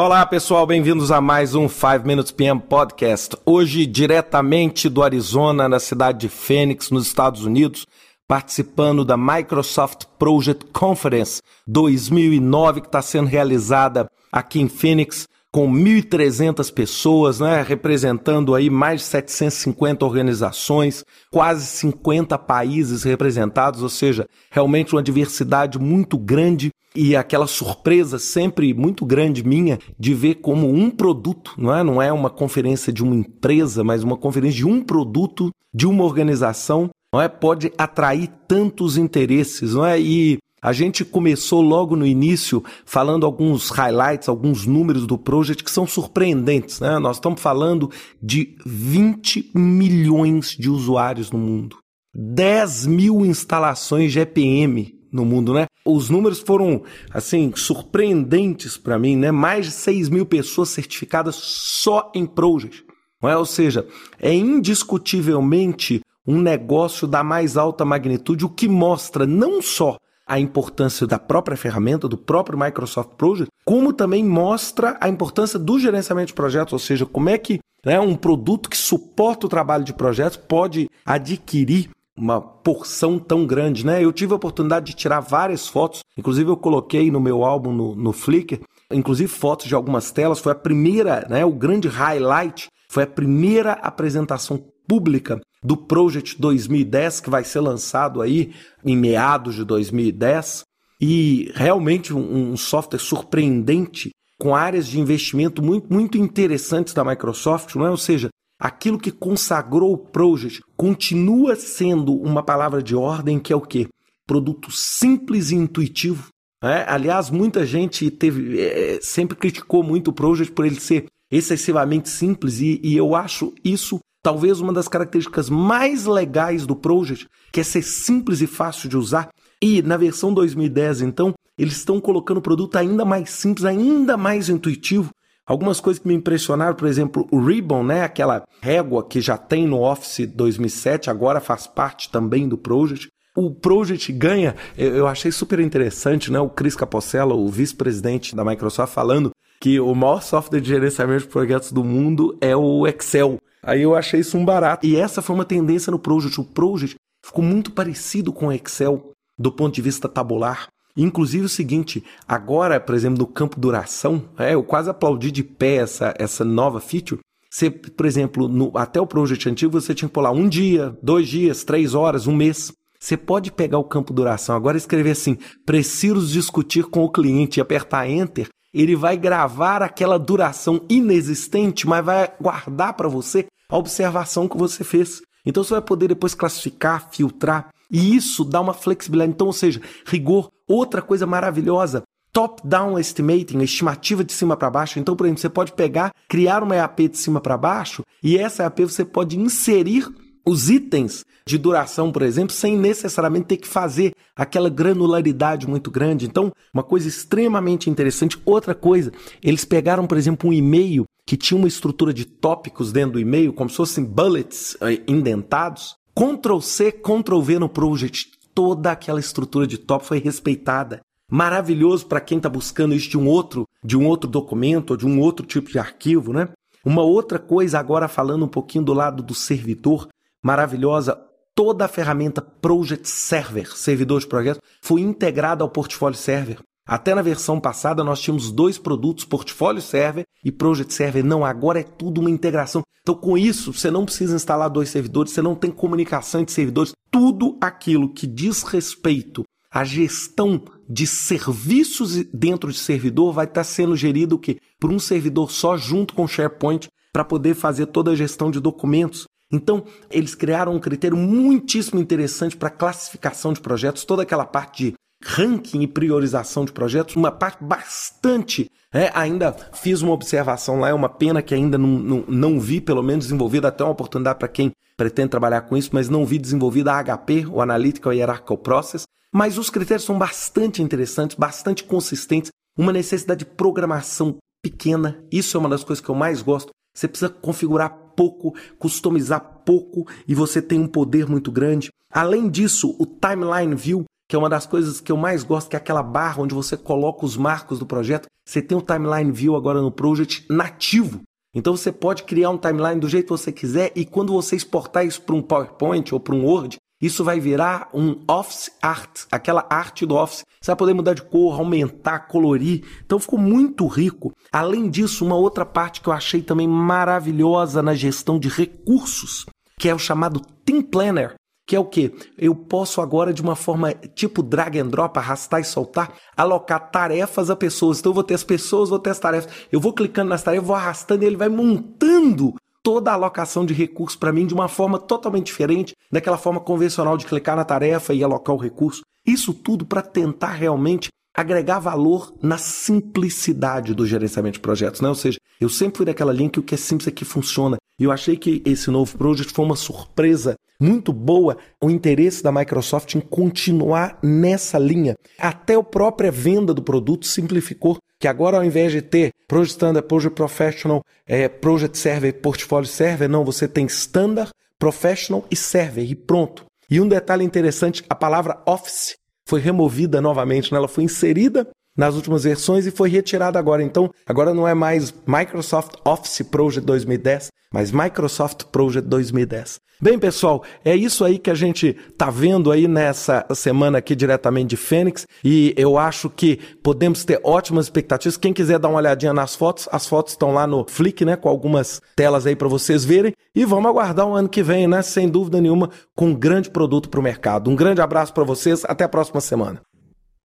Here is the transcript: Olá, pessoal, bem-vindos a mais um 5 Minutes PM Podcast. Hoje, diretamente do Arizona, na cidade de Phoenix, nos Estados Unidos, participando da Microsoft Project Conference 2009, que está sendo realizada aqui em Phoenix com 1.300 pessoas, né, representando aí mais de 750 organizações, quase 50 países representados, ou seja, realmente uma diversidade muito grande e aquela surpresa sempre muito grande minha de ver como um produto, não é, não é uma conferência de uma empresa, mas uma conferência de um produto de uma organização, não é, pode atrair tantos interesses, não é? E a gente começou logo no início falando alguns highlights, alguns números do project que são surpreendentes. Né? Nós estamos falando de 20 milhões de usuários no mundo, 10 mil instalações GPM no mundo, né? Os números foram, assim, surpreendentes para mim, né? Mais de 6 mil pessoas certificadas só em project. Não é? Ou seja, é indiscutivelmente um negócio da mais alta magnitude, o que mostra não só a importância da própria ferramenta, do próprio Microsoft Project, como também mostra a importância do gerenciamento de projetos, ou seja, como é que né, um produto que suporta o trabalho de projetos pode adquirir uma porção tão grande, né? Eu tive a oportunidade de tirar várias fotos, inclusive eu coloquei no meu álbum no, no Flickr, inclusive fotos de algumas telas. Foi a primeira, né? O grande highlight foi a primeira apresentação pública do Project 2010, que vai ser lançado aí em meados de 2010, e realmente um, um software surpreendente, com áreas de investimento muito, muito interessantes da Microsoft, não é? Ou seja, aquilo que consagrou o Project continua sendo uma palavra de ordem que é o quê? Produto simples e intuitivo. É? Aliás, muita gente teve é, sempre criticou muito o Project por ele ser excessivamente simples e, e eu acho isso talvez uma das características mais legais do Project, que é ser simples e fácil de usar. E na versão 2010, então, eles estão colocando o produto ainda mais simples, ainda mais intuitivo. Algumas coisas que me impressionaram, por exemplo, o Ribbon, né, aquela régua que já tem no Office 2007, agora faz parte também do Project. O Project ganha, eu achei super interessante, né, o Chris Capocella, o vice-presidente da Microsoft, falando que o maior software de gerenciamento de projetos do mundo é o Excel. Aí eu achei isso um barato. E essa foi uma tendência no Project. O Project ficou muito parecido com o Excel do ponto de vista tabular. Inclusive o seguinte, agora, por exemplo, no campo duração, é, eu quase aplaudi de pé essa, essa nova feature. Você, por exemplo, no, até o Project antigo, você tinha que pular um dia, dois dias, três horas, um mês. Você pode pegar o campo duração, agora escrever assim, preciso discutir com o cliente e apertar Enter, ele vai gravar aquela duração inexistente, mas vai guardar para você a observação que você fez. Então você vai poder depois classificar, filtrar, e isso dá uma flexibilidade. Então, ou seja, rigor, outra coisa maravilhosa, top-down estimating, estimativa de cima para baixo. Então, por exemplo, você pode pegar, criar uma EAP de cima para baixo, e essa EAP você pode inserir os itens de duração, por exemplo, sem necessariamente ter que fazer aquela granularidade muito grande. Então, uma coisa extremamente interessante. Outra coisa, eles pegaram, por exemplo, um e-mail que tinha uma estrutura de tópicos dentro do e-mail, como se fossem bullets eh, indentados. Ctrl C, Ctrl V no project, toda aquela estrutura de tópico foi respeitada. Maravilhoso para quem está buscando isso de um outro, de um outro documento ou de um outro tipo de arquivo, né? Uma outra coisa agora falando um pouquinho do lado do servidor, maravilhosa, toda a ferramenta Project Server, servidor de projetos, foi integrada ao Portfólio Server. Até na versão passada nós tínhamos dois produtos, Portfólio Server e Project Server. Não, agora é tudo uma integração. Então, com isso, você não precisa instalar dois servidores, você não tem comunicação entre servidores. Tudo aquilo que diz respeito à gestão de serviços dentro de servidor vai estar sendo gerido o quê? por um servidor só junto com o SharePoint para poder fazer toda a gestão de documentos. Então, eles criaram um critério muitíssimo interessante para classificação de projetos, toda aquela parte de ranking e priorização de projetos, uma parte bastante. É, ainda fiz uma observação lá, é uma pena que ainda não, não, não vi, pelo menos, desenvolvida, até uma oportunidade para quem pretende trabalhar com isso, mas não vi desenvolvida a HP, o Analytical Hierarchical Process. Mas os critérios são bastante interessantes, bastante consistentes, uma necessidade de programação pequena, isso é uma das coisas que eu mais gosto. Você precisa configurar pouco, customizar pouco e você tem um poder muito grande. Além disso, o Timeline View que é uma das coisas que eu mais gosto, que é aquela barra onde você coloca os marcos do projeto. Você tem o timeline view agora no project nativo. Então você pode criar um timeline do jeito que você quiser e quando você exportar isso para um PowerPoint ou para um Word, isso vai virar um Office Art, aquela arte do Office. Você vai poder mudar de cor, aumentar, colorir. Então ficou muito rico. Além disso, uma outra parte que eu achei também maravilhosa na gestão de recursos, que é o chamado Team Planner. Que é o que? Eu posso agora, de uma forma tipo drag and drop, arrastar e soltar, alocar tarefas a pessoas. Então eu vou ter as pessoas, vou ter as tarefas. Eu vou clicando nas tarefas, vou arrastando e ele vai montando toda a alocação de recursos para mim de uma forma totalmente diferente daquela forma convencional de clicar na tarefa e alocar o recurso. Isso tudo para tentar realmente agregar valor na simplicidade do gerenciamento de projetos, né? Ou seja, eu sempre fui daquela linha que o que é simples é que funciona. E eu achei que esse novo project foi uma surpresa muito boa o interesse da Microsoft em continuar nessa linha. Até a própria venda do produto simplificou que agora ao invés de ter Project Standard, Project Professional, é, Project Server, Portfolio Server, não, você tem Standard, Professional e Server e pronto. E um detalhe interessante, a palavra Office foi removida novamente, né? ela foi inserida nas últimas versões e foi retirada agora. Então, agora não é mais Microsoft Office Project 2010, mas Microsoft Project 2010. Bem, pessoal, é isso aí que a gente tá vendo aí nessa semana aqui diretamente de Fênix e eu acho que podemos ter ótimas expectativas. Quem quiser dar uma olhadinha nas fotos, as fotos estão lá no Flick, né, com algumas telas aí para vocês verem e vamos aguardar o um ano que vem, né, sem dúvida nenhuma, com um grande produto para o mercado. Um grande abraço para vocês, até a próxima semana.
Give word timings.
Olá, 0.00 0.24
pessoal, 0.24 0.64
bem-vindos 0.64 1.10
a 1.10 1.20
mais 1.20 1.56
um 1.56 1.68
5 1.68 2.06
Minutes 2.06 2.30
PM 2.30 2.60
Podcast. 2.60 3.36
Hoje, 3.44 3.84
diretamente 3.84 4.88
do 4.88 5.02
Arizona, 5.02 5.68
na 5.68 5.80
cidade 5.80 6.18
de 6.20 6.28
Phoenix, 6.28 6.88
nos 6.92 7.08
Estados 7.08 7.44
Unidos, 7.44 7.84
participando 8.28 9.04
da 9.04 9.16
Microsoft 9.16 10.04
Project 10.16 10.66
Conference 10.66 11.42
2009, 11.66 12.82
que 12.82 12.86
está 12.86 13.02
sendo 13.02 13.26
realizada 13.26 14.08
aqui 14.30 14.60
em 14.60 14.68
Phoenix 14.68 15.26
com 15.58 15.68
1.300 15.72 16.72
pessoas, 16.72 17.40
né, 17.40 17.64
representando 17.66 18.54
aí 18.54 18.70
mais 18.70 19.00
de 19.00 19.06
750 19.08 20.06
organizações, 20.06 21.04
quase 21.32 21.66
50 21.66 22.38
países 22.38 23.02
representados, 23.02 23.82
ou 23.82 23.88
seja, 23.88 24.28
realmente 24.52 24.94
uma 24.94 25.02
diversidade 25.02 25.76
muito 25.76 26.16
grande 26.16 26.70
e 26.94 27.16
aquela 27.16 27.48
surpresa 27.48 28.20
sempre 28.20 28.72
muito 28.72 29.04
grande 29.04 29.44
minha 29.44 29.80
de 29.98 30.14
ver 30.14 30.36
como 30.36 30.72
um 30.72 30.88
produto, 30.88 31.54
não 31.58 31.74
é, 31.74 31.82
não 31.82 32.00
é 32.00 32.12
uma 32.12 32.30
conferência 32.30 32.92
de 32.92 33.02
uma 33.02 33.16
empresa, 33.16 33.82
mas 33.82 34.04
uma 34.04 34.16
conferência 34.16 34.58
de 34.58 34.64
um 34.64 34.80
produto 34.80 35.50
de 35.74 35.88
uma 35.88 36.04
organização, 36.04 36.88
não 37.12 37.20
é, 37.20 37.28
pode 37.28 37.72
atrair 37.76 38.30
tantos 38.46 38.96
interesses, 38.96 39.74
não 39.74 39.84
é? 39.84 40.00
E 40.00 40.38
a 40.60 40.72
gente 40.72 41.04
começou 41.04 41.60
logo 41.60 41.94
no 41.94 42.06
início 42.06 42.62
falando 42.84 43.24
alguns 43.24 43.70
highlights, 43.70 44.28
alguns 44.28 44.66
números 44.66 45.06
do 45.06 45.16
project 45.16 45.62
que 45.62 45.70
são 45.70 45.86
surpreendentes. 45.86 46.80
Né? 46.80 46.98
Nós 46.98 47.16
estamos 47.16 47.40
falando 47.40 47.90
de 48.22 48.56
20 48.66 49.52
milhões 49.54 50.50
de 50.50 50.68
usuários 50.68 51.30
no 51.30 51.38
mundo, 51.38 51.76
10 52.14 52.86
mil 52.86 53.24
instalações 53.24 54.12
GPM 54.12 54.94
no 55.10 55.24
mundo, 55.24 55.54
né? 55.54 55.66
Os 55.86 56.10
números 56.10 56.40
foram, 56.40 56.82
assim, 57.10 57.50
surpreendentes 57.56 58.76
para 58.76 58.98
mim, 58.98 59.16
né? 59.16 59.30
Mais 59.30 59.66
de 59.66 59.72
6 59.72 60.10
mil 60.10 60.26
pessoas 60.26 60.68
certificadas 60.68 61.34
só 61.34 62.12
em 62.14 62.26
project. 62.26 62.84
Não 63.22 63.30
é? 63.30 63.36
Ou 63.36 63.46
seja, 63.46 63.86
é 64.20 64.32
indiscutivelmente 64.34 66.02
um 66.26 66.40
negócio 66.40 67.06
da 67.06 67.24
mais 67.24 67.56
alta 67.56 67.86
magnitude, 67.86 68.44
o 68.44 68.50
que 68.50 68.68
mostra 68.68 69.26
não 69.26 69.62
só 69.62 69.96
a 70.28 70.38
importância 70.38 71.06
da 71.06 71.18
própria 71.18 71.56
ferramenta, 71.56 72.06
do 72.06 72.18
próprio 72.18 72.58
Microsoft 72.58 73.12
Project, 73.16 73.50
como 73.64 73.92
também 73.92 74.22
mostra 74.22 74.96
a 75.00 75.08
importância 75.08 75.58
do 75.58 75.78
gerenciamento 75.78 76.28
de 76.28 76.34
projetos, 76.34 76.74
ou 76.74 76.78
seja, 76.78 77.06
como 77.06 77.30
é 77.30 77.38
que 77.38 77.60
né, 77.84 77.98
um 77.98 78.14
produto 78.14 78.68
que 78.68 78.76
suporta 78.76 79.46
o 79.46 79.48
trabalho 79.48 79.84
de 79.84 79.94
projetos 79.94 80.36
pode 80.36 80.90
adquirir 81.06 81.90
uma 82.16 82.40
porção 82.40 83.18
tão 83.18 83.46
grande, 83.46 83.86
né? 83.86 84.04
Eu 84.04 84.12
tive 84.12 84.32
a 84.32 84.36
oportunidade 84.36 84.86
de 84.86 84.96
tirar 84.96 85.20
várias 85.20 85.68
fotos, 85.68 86.00
inclusive 86.16 86.50
eu 86.50 86.56
coloquei 86.56 87.10
no 87.10 87.20
meu 87.20 87.44
álbum 87.44 87.72
no, 87.72 87.94
no 87.94 88.12
Flickr, 88.12 88.60
inclusive 88.92 89.28
fotos 89.28 89.66
de 89.66 89.74
algumas 89.74 90.10
telas. 90.10 90.40
Foi 90.40 90.50
a 90.52 90.56
primeira, 90.56 91.24
né? 91.30 91.44
O 91.44 91.52
grande 91.52 91.86
highlight 91.86 92.68
foi 92.88 93.04
a 93.04 93.06
primeira 93.06 93.72
apresentação 93.72 94.60
pública 94.86 95.40
do 95.68 95.76
Project 95.76 96.40
2010, 96.40 97.20
que 97.20 97.28
vai 97.28 97.44
ser 97.44 97.60
lançado 97.60 98.22
aí 98.22 98.54
em 98.82 98.96
meados 98.96 99.54
de 99.54 99.66
2010, 99.66 100.62
e 100.98 101.52
realmente 101.54 102.14
um, 102.14 102.52
um 102.52 102.56
software 102.56 102.98
surpreendente, 102.98 104.10
com 104.40 104.56
áreas 104.56 104.86
de 104.86 104.98
investimento 104.98 105.62
muito, 105.62 105.92
muito 105.92 106.16
interessantes 106.16 106.94
da 106.94 107.04
Microsoft, 107.04 107.74
não 107.74 107.84
é? 107.84 107.90
Ou 107.90 107.98
seja, 107.98 108.30
aquilo 108.58 108.98
que 108.98 109.12
consagrou 109.12 109.92
o 109.92 109.98
Project 109.98 110.62
continua 110.74 111.54
sendo 111.54 112.14
uma 112.14 112.42
palavra 112.42 112.82
de 112.82 112.96
ordem 112.96 113.38
que 113.38 113.52
é 113.52 113.56
o 113.56 113.60
quê? 113.60 113.88
Produto 114.26 114.72
simples 114.72 115.50
e 115.50 115.56
intuitivo. 115.56 116.28
É? 116.64 116.86
Aliás, 116.88 117.28
muita 117.28 117.66
gente 117.66 118.10
teve 118.10 118.58
é, 118.58 118.98
sempre 119.02 119.36
criticou 119.36 119.82
muito 119.82 120.08
o 120.08 120.14
Project 120.14 120.54
por 120.54 120.64
ele 120.64 120.80
ser 120.80 121.04
excessivamente 121.30 122.08
simples 122.08 122.58
e, 122.58 122.80
e 122.82 122.96
eu 122.96 123.14
acho 123.14 123.52
isso 123.62 124.00
talvez 124.28 124.60
uma 124.60 124.74
das 124.74 124.88
características 124.88 125.48
mais 125.48 126.04
legais 126.04 126.66
do 126.66 126.76
Project, 126.76 127.26
que 127.50 127.60
é 127.60 127.62
ser 127.62 127.80
simples 127.80 128.42
e 128.42 128.46
fácil 128.46 128.86
de 128.86 128.94
usar. 128.94 129.30
E 129.58 129.80
na 129.80 129.96
versão 129.96 130.34
2010, 130.34 131.00
então, 131.00 131.32
eles 131.56 131.78
estão 131.78 131.98
colocando 131.98 132.36
o 132.36 132.42
produto 132.42 132.76
ainda 132.76 133.06
mais 133.06 133.30
simples, 133.30 133.64
ainda 133.64 134.18
mais 134.18 134.50
intuitivo. 134.50 135.08
Algumas 135.46 135.80
coisas 135.80 136.02
que 136.02 136.06
me 136.06 136.12
impressionaram, 136.12 136.74
por 136.74 136.86
exemplo, 136.86 137.26
o 137.32 137.40
Ribbon, 137.40 137.82
né, 137.82 138.02
aquela 138.02 138.44
régua 138.60 139.02
que 139.02 139.18
já 139.18 139.38
tem 139.38 139.66
no 139.66 139.80
Office 139.80 140.26
2007, 140.26 141.08
agora 141.08 141.40
faz 141.40 141.66
parte 141.66 142.10
também 142.10 142.46
do 142.46 142.58
Project. 142.58 143.08
O 143.34 143.50
Project 143.50 144.12
ganha, 144.12 144.54
eu 144.76 145.06
achei 145.06 145.32
super 145.32 145.58
interessante, 145.58 146.30
né, 146.30 146.38
o 146.38 146.50
Chris 146.50 146.76
Capocella, 146.76 147.32
o 147.32 147.48
vice-presidente 147.48 148.36
da 148.36 148.44
Microsoft, 148.44 148.92
falando 148.92 149.30
que 149.58 149.80
o 149.80 149.94
maior 149.94 150.20
software 150.20 150.60
de 150.60 150.68
gerenciamento 150.68 151.22
de 151.22 151.28
projetos 151.28 151.72
do 151.72 151.82
mundo 151.82 152.36
é 152.42 152.54
o 152.54 152.86
Excel. 152.86 153.40
Aí 153.62 153.82
eu 153.82 153.94
achei 153.94 154.20
isso 154.20 154.36
um 154.36 154.44
barato. 154.44 154.86
E 154.86 154.96
essa 154.96 155.22
foi 155.22 155.34
uma 155.34 155.44
tendência 155.44 155.90
no 155.90 155.98
Project. 155.98 156.40
O 156.40 156.44
Project 156.44 156.96
ficou 157.24 157.44
muito 157.44 157.72
parecido 157.72 158.32
com 158.32 158.46
o 158.46 158.52
Excel 158.52 159.12
do 159.38 159.52
ponto 159.52 159.74
de 159.74 159.82
vista 159.82 160.08
tabular. 160.08 160.68
Inclusive 160.96 161.44
o 161.44 161.48
seguinte, 161.48 162.02
agora, 162.26 162.80
por 162.80 162.94
exemplo, 162.94 163.18
no 163.18 163.26
campo 163.26 163.60
duração, 163.60 164.24
é, 164.36 164.54
eu 164.54 164.64
quase 164.64 164.90
aplaudi 164.90 165.30
de 165.30 165.44
pé 165.44 165.76
essa, 165.76 166.12
essa 166.18 166.44
nova 166.44 166.80
feature. 166.80 167.20
Você, 167.50 167.70
por 167.70 168.04
exemplo, 168.04 168.48
no, 168.48 168.76
até 168.76 169.00
o 169.00 169.06
Project 169.06 169.48
antigo, 169.48 169.80
você 169.80 169.94
tinha 169.94 170.08
que 170.08 170.14
pular 170.14 170.32
um 170.32 170.48
dia, 170.48 170.96
dois 171.02 171.28
dias, 171.28 171.62
três 171.62 171.94
horas, 171.94 172.26
um 172.26 172.34
mês. 172.34 172.72
Você 173.00 173.16
pode 173.16 173.52
pegar 173.52 173.78
o 173.78 173.84
campo 173.84 174.12
duração, 174.12 174.56
agora 174.56 174.76
escrever 174.76 175.12
assim, 175.12 175.38
preciso 175.64 176.26
discutir 176.26 176.84
com 176.84 177.04
o 177.04 177.10
cliente 177.10 177.58
e 177.58 177.60
apertar 177.60 178.10
Enter, 178.10 178.48
ele 178.80 178.94
vai 178.94 179.16
gravar 179.16 179.82
aquela 179.82 180.18
duração 180.18 180.80
inexistente, 180.88 181.86
mas 181.86 182.04
vai 182.04 182.32
guardar 182.40 182.94
para 182.94 183.08
você 183.08 183.46
a 183.68 183.76
observação 183.76 184.46
que 184.46 184.56
você 184.56 184.84
fez. 184.84 185.20
Então 185.44 185.64
você 185.64 185.74
vai 185.74 185.82
poder 185.82 186.08
depois 186.08 186.32
classificar, 186.32 187.08
filtrar, 187.10 187.70
e 187.90 188.14
isso 188.14 188.44
dá 188.44 188.60
uma 188.60 188.72
flexibilidade. 188.72 189.32
Então, 189.32 189.48
ou 189.48 189.52
seja, 189.52 189.80
rigor, 190.06 190.48
outra 190.68 191.02
coisa 191.02 191.26
maravilhosa, 191.26 192.02
top-down 192.32 192.98
estimating, 192.98 193.62
estimativa 193.62 194.22
de 194.22 194.32
cima 194.32 194.56
para 194.56 194.70
baixo. 194.70 195.00
Então, 195.00 195.16
por 195.16 195.26
exemplo, 195.26 195.40
você 195.40 195.48
pode 195.48 195.72
pegar, 195.72 196.12
criar 196.28 196.62
uma 196.62 196.76
EAP 196.76 197.08
de 197.08 197.18
cima 197.18 197.40
para 197.40 197.56
baixo, 197.56 198.04
e 198.22 198.38
essa 198.38 198.62
EAP 198.62 198.84
você 198.84 199.04
pode 199.04 199.38
inserir 199.38 200.06
os 200.46 200.70
itens 200.70 201.24
de 201.46 201.58
duração, 201.58 202.12
por 202.12 202.22
exemplo, 202.22 202.54
sem 202.54 202.76
necessariamente 202.76 203.46
ter 203.46 203.56
que 203.56 203.66
fazer 203.68 204.12
aquela 204.38 204.70
granularidade 204.70 205.66
muito 205.66 205.90
grande. 205.90 206.24
Então, 206.24 206.52
uma 206.72 206.84
coisa 206.84 207.08
extremamente 207.08 207.90
interessante. 207.90 208.40
Outra 208.46 208.72
coisa, 208.72 209.12
eles 209.42 209.64
pegaram, 209.64 210.06
por 210.06 210.16
exemplo, 210.16 210.48
um 210.48 210.52
e-mail 210.52 211.04
que 211.26 211.36
tinha 211.36 211.58
uma 211.58 211.66
estrutura 211.66 212.14
de 212.14 212.24
tópicos 212.24 212.92
dentro 212.92 213.14
do 213.14 213.20
e-mail, 213.20 213.52
como 213.52 213.68
se 213.68 213.76
fossem 213.76 214.04
bullets 214.04 214.76
eh, 214.80 215.02
indentados. 215.08 215.96
Ctrl 216.14 216.60
C, 216.60 216.92
Ctrl 216.92 217.40
V 217.40 217.58
no 217.58 217.68
project, 217.68 218.30
toda 218.54 218.92
aquela 218.92 219.20
estrutura 219.20 219.66
de 219.66 219.76
tópico 219.76 220.08
foi 220.08 220.20
respeitada. 220.20 221.00
Maravilhoso 221.30 222.06
para 222.06 222.20
quem 222.20 222.38
está 222.38 222.48
buscando 222.48 222.94
isso 222.94 223.10
de 223.10 223.18
um 223.18 223.26
outro, 223.26 223.66
de 223.84 223.96
um 223.98 224.06
outro 224.06 224.30
documento 224.30 224.92
ou 224.92 224.96
de 224.96 225.06
um 225.06 225.20
outro 225.20 225.44
tipo 225.44 225.70
de 225.70 225.78
arquivo, 225.78 226.32
né? 226.32 226.48
Uma 226.84 227.02
outra 227.02 227.38
coisa 227.38 227.78
agora 227.78 228.08
falando 228.08 228.44
um 228.44 228.48
pouquinho 228.48 228.84
do 228.84 228.94
lado 228.94 229.22
do 229.22 229.34
servidor, 229.34 230.08
maravilhosa, 230.42 231.20
toda 231.58 231.86
a 231.86 231.88
ferramenta 231.88 232.40
Project 232.40 233.08
Server, 233.08 233.76
servidor 233.76 234.20
de 234.20 234.28
projetos, 234.28 234.62
foi 234.80 235.00
integrada 235.00 235.64
ao 235.64 235.68
Portfólio 235.68 236.16
Server. 236.16 236.60
Até 236.86 237.16
na 237.16 237.20
versão 237.20 237.58
passada 237.58 238.04
nós 238.04 238.20
tínhamos 238.20 238.52
dois 238.52 238.78
produtos, 238.78 239.24
Portfólio 239.24 239.82
Server 239.82 240.24
e 240.44 240.52
Project 240.52 240.94
Server. 240.94 241.24
Não, 241.24 241.44
agora 241.44 241.80
é 241.80 241.82
tudo 241.82 242.20
uma 242.20 242.30
integração. 242.30 242.82
Então, 243.02 243.12
com 243.16 243.36
isso, 243.36 243.72
você 243.72 243.90
não 243.90 244.04
precisa 244.04 244.36
instalar 244.36 244.70
dois 244.70 244.88
servidores, 244.88 245.32
você 245.32 245.42
não 245.42 245.56
tem 245.56 245.72
comunicação 245.72 246.42
entre 246.42 246.54
servidores. 246.54 246.92
Tudo 247.10 247.58
aquilo 247.60 248.14
que 248.14 248.28
diz 248.28 248.62
respeito 248.62 249.42
à 249.68 249.82
gestão 249.82 250.62
de 250.88 251.08
serviços 251.08 252.22
dentro 252.32 252.70
de 252.70 252.78
servidor 252.78 253.32
vai 253.32 253.46
estar 253.46 253.64
sendo 253.64 253.96
gerido 253.96 254.36
o 254.36 254.38
quê? 254.38 254.58
por 254.78 254.92
um 254.92 254.98
servidor 255.00 255.50
só 255.50 255.76
junto 255.76 256.14
com 256.14 256.22
o 256.22 256.28
SharePoint 256.28 256.86
para 257.12 257.24
poder 257.24 257.56
fazer 257.56 257.86
toda 257.86 258.12
a 258.12 258.14
gestão 258.14 258.48
de 258.48 258.60
documentos. 258.60 259.26
Então, 259.50 259.84
eles 260.10 260.34
criaram 260.34 260.74
um 260.74 260.80
critério 260.80 261.16
muitíssimo 261.16 262.00
interessante 262.00 262.56
para 262.56 262.70
classificação 262.70 263.52
de 263.52 263.60
projetos, 263.60 264.04
toda 264.04 264.22
aquela 264.22 264.44
parte 264.44 264.84
de 264.84 264.94
ranking 265.22 265.82
e 265.82 265.86
priorização 265.86 266.64
de 266.64 266.72
projetos, 266.72 267.16
uma 267.16 267.32
parte 267.32 267.62
bastante. 267.62 268.70
É, 268.92 269.10
ainda 269.14 269.52
fiz 269.72 270.00
uma 270.02 270.12
observação 270.12 270.80
lá, 270.80 270.88
é 270.88 270.94
uma 270.94 271.08
pena 271.08 271.42
que 271.42 271.54
ainda 271.54 271.76
não, 271.76 271.88
não, 271.88 272.24
não 272.28 272.60
vi, 272.60 272.80
pelo 272.80 273.02
menos, 273.02 273.26
desenvolvida, 273.26 273.68
até 273.68 273.84
uma 273.84 273.92
oportunidade 273.92 274.38
para 274.38 274.48
quem 274.48 274.72
pretende 274.96 275.28
trabalhar 275.28 275.62
com 275.62 275.76
isso, 275.76 275.90
mas 275.92 276.08
não 276.08 276.24
vi 276.24 276.38
desenvolvida 276.38 276.92
a 276.92 277.02
HP, 277.02 277.46
o 277.46 277.60
Analytical 277.60 278.12
Hierarchical 278.12 278.58
Process. 278.58 279.04
Mas 279.32 279.58
os 279.58 279.70
critérios 279.70 280.04
são 280.04 280.18
bastante 280.18 280.82
interessantes, 280.82 281.36
bastante 281.36 281.84
consistentes, 281.84 282.50
uma 282.76 282.92
necessidade 282.92 283.40
de 283.40 283.50
programação 283.50 284.36
pequena, 284.62 285.22
isso 285.30 285.56
é 285.56 285.60
uma 285.60 285.68
das 285.68 285.84
coisas 285.84 286.04
que 286.04 286.10
eu 286.10 286.14
mais 286.14 286.42
gosto. 286.42 286.70
Você 286.94 287.06
precisa 287.06 287.28
configurar 287.28 287.96
pouco, 288.18 288.52
customizar 288.80 289.62
pouco 289.64 290.04
e 290.26 290.34
você 290.34 290.60
tem 290.60 290.80
um 290.80 290.88
poder 290.88 291.28
muito 291.28 291.52
grande. 291.52 291.90
Além 292.12 292.50
disso, 292.50 292.96
o 292.98 293.06
Timeline 293.06 293.76
View 293.76 294.04
que 294.28 294.36
é 294.36 294.38
uma 294.38 294.50
das 294.50 294.66
coisas 294.66 295.00
que 295.00 295.10
eu 295.10 295.16
mais 295.16 295.42
gosto, 295.42 295.70
que 295.70 295.76
é 295.76 295.78
aquela 295.78 296.02
barra 296.02 296.42
onde 296.42 296.54
você 296.54 296.76
coloca 296.76 297.24
os 297.24 297.34
marcos 297.34 297.78
do 297.78 297.86
projeto. 297.86 298.28
Você 298.46 298.60
tem 298.60 298.76
o 298.76 298.82
timeline 298.82 299.32
view 299.32 299.56
agora 299.56 299.80
no 299.80 299.90
project 299.90 300.44
nativo. 300.50 301.22
Então 301.54 301.74
você 301.74 301.90
pode 301.90 302.24
criar 302.24 302.50
um 302.50 302.58
timeline 302.58 303.00
do 303.00 303.08
jeito 303.08 303.24
que 303.24 303.30
você 303.30 303.50
quiser 303.50 303.90
e 303.96 304.04
quando 304.04 304.34
você 304.34 304.54
exportar 304.54 305.06
isso 305.06 305.22
para 305.22 305.34
um 305.34 305.40
PowerPoint 305.40 306.12
ou 306.12 306.20
para 306.20 306.34
um 306.34 306.44
Word, 306.44 306.76
isso 307.00 307.22
vai 307.22 307.38
virar 307.38 307.88
um 307.94 308.24
Office 308.28 308.72
Art, 308.82 309.22
aquela 309.30 309.64
arte 309.70 310.04
do 310.04 310.16
Office. 310.16 310.44
Você 310.60 310.72
vai 310.72 310.76
poder 310.76 310.94
mudar 310.94 311.14
de 311.14 311.22
cor, 311.22 311.58
aumentar, 311.58 312.26
colorir. 312.26 312.84
Então 313.04 313.20
ficou 313.20 313.38
muito 313.38 313.86
rico. 313.86 314.32
Além 314.52 314.90
disso, 314.90 315.24
uma 315.24 315.36
outra 315.36 315.64
parte 315.64 316.00
que 316.00 316.08
eu 316.08 316.12
achei 316.12 316.42
também 316.42 316.66
maravilhosa 316.66 317.82
na 317.82 317.94
gestão 317.94 318.36
de 318.38 318.48
recursos, 318.48 319.46
que 319.78 319.88
é 319.88 319.94
o 319.94 319.98
chamado 319.98 320.40
Team 320.64 320.82
Planner. 320.82 321.34
Que 321.64 321.76
é 321.76 321.78
o 321.78 321.84
que? 321.84 322.12
Eu 322.38 322.54
posso 322.54 323.00
agora, 323.00 323.32
de 323.32 323.42
uma 323.42 323.54
forma 323.54 323.92
tipo 323.92 324.42
drag 324.42 324.78
and 324.78 324.88
drop, 324.88 325.18
arrastar 325.18 325.60
e 325.60 325.64
soltar, 325.64 326.14
alocar 326.34 326.90
tarefas 326.90 327.50
a 327.50 327.54
pessoas. 327.54 328.00
Então 328.00 328.10
eu 328.10 328.14
vou 328.14 328.24
ter 328.24 328.34
as 328.34 328.42
pessoas, 328.42 328.88
vou 328.88 328.98
ter 328.98 329.10
as 329.10 329.18
tarefas. 329.18 329.52
Eu 329.70 329.78
vou 329.78 329.92
clicando 329.92 330.30
nas 330.30 330.42
tarefas, 330.42 330.66
vou 330.66 330.74
arrastando 330.74 331.22
e 331.22 331.26
ele 331.26 331.36
vai 331.36 331.50
montando 331.50 332.54
toda 332.88 333.10
a 333.10 333.14
alocação 333.14 333.66
de 333.66 333.74
recursos 333.74 334.16
para 334.16 334.32
mim 334.32 334.46
de 334.46 334.54
uma 334.54 334.66
forma 334.66 334.98
totalmente 334.98 335.44
diferente 335.44 335.94
daquela 336.10 336.38
forma 336.38 336.58
convencional 336.58 337.18
de 337.18 337.26
clicar 337.26 337.54
na 337.54 337.62
tarefa 337.62 338.14
e 338.14 338.24
alocar 338.24 338.56
o 338.56 338.58
recurso. 338.58 339.02
Isso 339.26 339.52
tudo 339.52 339.84
para 339.84 340.00
tentar 340.00 340.52
realmente 340.52 341.10
agregar 341.36 341.80
valor 341.80 342.32
na 342.40 342.56
simplicidade 342.56 343.92
do 343.92 344.06
gerenciamento 344.06 344.54
de 344.54 344.60
projetos, 344.60 345.02
né? 345.02 345.08
Ou 345.10 345.14
seja, 345.14 345.36
eu 345.60 345.68
sempre 345.68 345.98
fui 345.98 346.06
daquela 346.06 346.32
linha 346.32 346.48
que 346.48 346.60
o 346.60 346.62
que 346.62 346.76
é 346.76 346.78
simples 346.78 347.06
é 347.06 347.10
que 347.10 347.26
funciona. 347.26 347.76
E 348.00 348.04
eu 348.04 348.10
achei 348.10 348.38
que 348.38 348.62
esse 348.64 348.90
novo 348.90 349.18
project 349.18 349.52
foi 349.52 349.66
uma 349.66 349.76
surpresa 349.76 350.54
muito 350.80 351.12
boa 351.12 351.58
o 351.82 351.90
interesse 351.90 352.42
da 352.42 352.50
Microsoft 352.50 353.14
em 353.16 353.20
continuar 353.20 354.18
nessa 354.22 354.78
linha. 354.78 355.14
Até 355.38 355.74
a 355.74 355.82
própria 355.82 356.30
venda 356.30 356.72
do 356.72 356.82
produto 356.82 357.26
simplificou 357.26 357.98
que 358.18 358.28
agora 358.28 358.56
ao 358.56 358.64
invés 358.64 358.92
de 358.92 359.00
ter 359.00 359.32
Project 359.46 359.72
Standard, 359.72 360.06
Project 360.06 360.34
Professional, 360.34 361.04
é, 361.26 361.48
Project 361.48 361.96
Server, 361.96 362.40
Portfolio 362.40 362.88
Server, 362.88 363.28
não, 363.28 363.44
você 363.44 363.68
tem 363.68 363.86
Standard, 363.86 364.50
Professional 364.78 365.44
e 365.50 365.56
Server 365.56 366.04
e 366.04 366.14
pronto. 366.14 366.66
E 366.90 367.00
um 367.00 367.08
detalhe 367.08 367.44
interessante, 367.44 368.04
a 368.08 368.14
palavra 368.14 368.62
Office 368.66 369.16
foi 369.46 369.60
removida 369.60 370.20
novamente, 370.20 370.72
né? 370.72 370.78
ela 370.78 370.88
foi 370.88 371.04
inserida 371.04 371.68
nas 371.98 372.14
últimas 372.14 372.44
versões 372.44 372.86
e 372.86 372.92
foi 372.92 373.10
retirada 373.10 373.58
agora. 373.58 373.82
Então, 373.82 374.08
agora 374.24 374.54
não 374.54 374.68
é 374.68 374.72
mais 374.72 375.12
Microsoft 375.26 375.96
Office 376.04 376.46
Project 376.48 376.86
2010, 376.86 377.48
mas 377.74 377.90
Microsoft 377.90 378.66
Project 378.70 379.08
2010. 379.08 379.80
Bem, 380.00 380.16
pessoal, 380.16 380.62
é 380.84 380.94
isso 380.94 381.24
aí 381.24 381.40
que 381.40 381.50
a 381.50 381.56
gente 381.56 381.96
tá 382.16 382.30
vendo 382.30 382.70
aí 382.70 382.86
nessa 382.86 383.44
semana 383.52 383.98
aqui 383.98 384.14
diretamente 384.14 384.68
de 384.68 384.76
Fênix 384.76 385.26
e 385.44 385.74
eu 385.76 385.98
acho 385.98 386.30
que 386.30 386.60
podemos 386.84 387.24
ter 387.24 387.40
ótimas 387.42 387.86
expectativas. 387.86 388.36
Quem 388.36 388.52
quiser 388.52 388.78
dar 388.78 388.90
uma 388.90 388.98
olhadinha 388.98 389.32
nas 389.32 389.56
fotos, 389.56 389.88
as 389.90 390.06
fotos 390.06 390.34
estão 390.34 390.54
lá 390.54 390.68
no 390.68 390.86
Flick, 390.88 391.24
né, 391.24 391.34
com 391.34 391.48
algumas 391.48 392.00
telas 392.14 392.46
aí 392.46 392.54
para 392.54 392.68
vocês 392.68 393.04
verem 393.04 393.34
e 393.52 393.64
vamos 393.64 393.90
aguardar 393.90 394.24
o 394.24 394.30
um 394.30 394.34
ano 394.36 394.48
que 394.48 394.62
vem, 394.62 394.86
né, 394.86 395.02
sem 395.02 395.28
dúvida 395.28 395.60
nenhuma, 395.60 395.90
com 396.14 396.26
um 396.26 396.34
grande 396.34 396.70
produto 396.70 397.08
para 397.08 397.18
o 397.18 397.22
mercado. 397.22 397.68
Um 397.68 397.74
grande 397.74 398.00
abraço 398.00 398.32
para 398.32 398.44
vocês, 398.44 398.84
até 398.84 399.02
a 399.02 399.08
próxima 399.08 399.40
semana. 399.40 399.80